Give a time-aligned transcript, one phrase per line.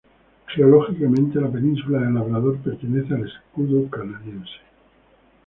[0.55, 4.49] Geológicamente, la península del Labrador pertenece al Escudo Canadiense.